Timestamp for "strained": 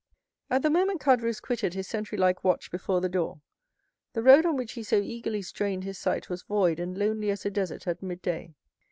5.43-5.83